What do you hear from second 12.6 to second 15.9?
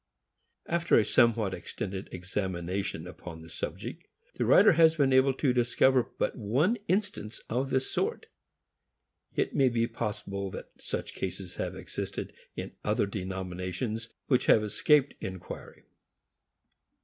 other denominations, which have escaped inquiry.